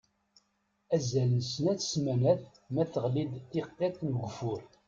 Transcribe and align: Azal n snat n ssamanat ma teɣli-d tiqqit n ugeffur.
Azal 0.95 1.29
n 1.37 1.41
snat 1.43 1.79
n 1.81 1.83
ssamanat 1.85 2.41
ma 2.73 2.83
teɣli-d 2.93 3.31
tiqqit 3.51 3.95
n 4.01 4.13
ugeffur. 4.17 4.61